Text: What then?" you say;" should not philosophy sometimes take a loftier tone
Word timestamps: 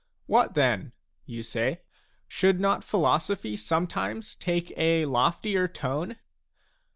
What 0.25 0.55
then?" 0.55 0.93
you 1.27 1.43
say;" 1.43 1.81
should 2.27 2.59
not 2.59 2.83
philosophy 2.83 3.55
sometimes 3.55 4.33
take 4.35 4.73
a 4.75 5.05
loftier 5.05 5.67
tone 5.67 6.15